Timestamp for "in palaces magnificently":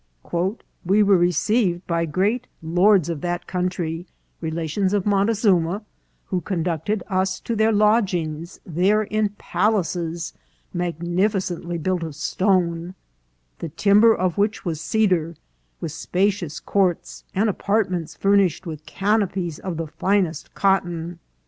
9.03-11.77